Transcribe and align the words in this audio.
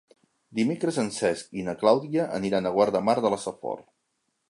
Dimecres 0.59 0.97
en 1.03 1.11
Cesc 1.17 1.53
i 1.63 1.67
na 1.69 1.77
Clàudia 1.83 2.27
aniran 2.41 2.69
a 2.71 2.75
Guardamar 2.79 3.19
de 3.27 3.37
la 3.37 3.43
Safor. 3.47 3.89